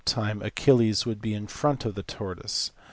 [0.03, 2.71] 33 time Achilles would be in front of the tortoise.